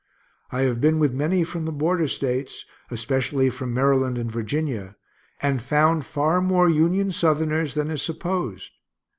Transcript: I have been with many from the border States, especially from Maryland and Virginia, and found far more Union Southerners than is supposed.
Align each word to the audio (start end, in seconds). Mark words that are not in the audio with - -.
I 0.51 0.61
have 0.61 0.81
been 0.81 0.97
with 0.97 1.13
many 1.13 1.43
from 1.43 1.65
the 1.65 1.71
border 1.71 2.07
States, 2.07 2.65
especially 2.89 3.51
from 3.51 3.71
Maryland 3.71 4.17
and 4.17 4.31
Virginia, 4.31 4.95
and 5.43 5.61
found 5.61 6.05
far 6.05 6.41
more 6.41 6.67
Union 6.67 7.11
Southerners 7.11 7.75
than 7.75 7.91
is 7.91 8.01
supposed. 8.01 8.71